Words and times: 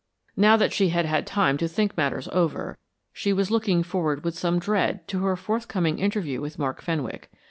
Now 0.35 0.57
that 0.57 0.73
she 0.73 0.89
had 0.89 1.05
had 1.05 1.27
time 1.27 1.57
to 1.57 1.67
think 1.67 1.95
matters 1.95 2.27
over, 2.31 2.79
she 3.13 3.31
was 3.31 3.51
looking 3.51 3.83
forward 3.83 4.23
with 4.23 4.35
some 4.35 4.57
dread 4.57 5.07
to 5.09 5.19
her 5.23 5.35
forthcoming 5.35 5.99
interview 5.99 6.41
with 6.41 6.57
Mark 6.57 6.81
Fenwick. 6.81 7.29